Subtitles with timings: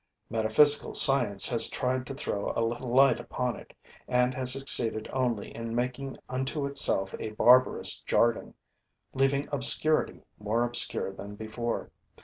[0.31, 3.75] Metaphysical science has tried to throw a little light upon it
[4.07, 8.55] and has succeeded only in making unto itself a barbarous jargon,
[9.13, 11.91] leaving obscurity more obscure than before.